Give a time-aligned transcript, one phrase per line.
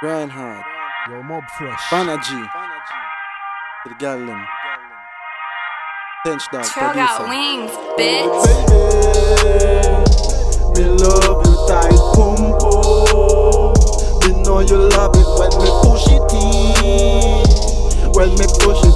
[0.00, 0.64] Reinhardt.
[1.08, 1.80] your Mob Fresh.
[1.90, 2.30] Banna G.
[3.86, 4.46] The Gallum.
[6.24, 6.64] Tench Dog.
[6.64, 8.44] Trail got wings, bitch.
[10.74, 12.08] Baby, me love you tight
[14.48, 17.44] know you love it when me push it in.
[18.14, 18.87] When me push it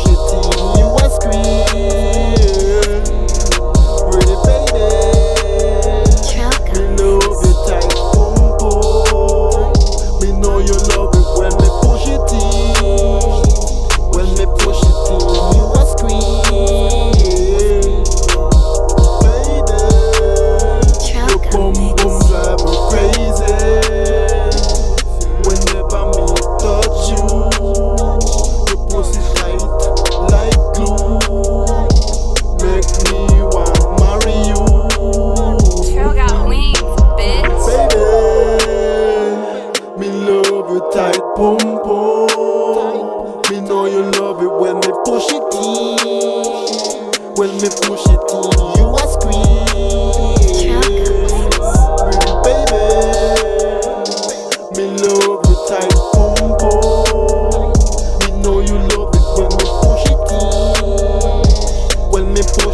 [0.00, 2.32] you a scream.
[4.10, 5.01] Pretty baby.
[40.90, 43.42] tight boom boom.
[43.50, 45.98] Me know you love it when me push it in.
[47.36, 49.42] When me push it in, you a scream.
[52.42, 52.82] Baby,
[54.74, 57.72] me love you tight boom boom.
[58.20, 62.10] Me know you love it when me push it in.
[62.10, 62.71] When me push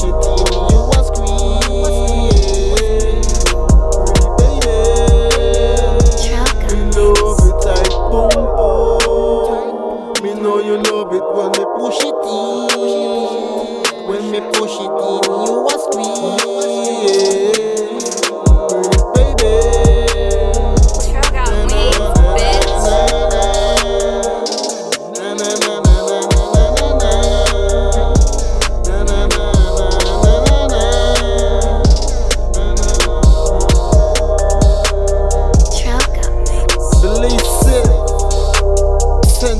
[0.00, 0.87] shit to you.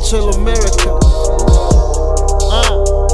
[0.08, 0.98] Central America.
[2.50, 3.07] Uh.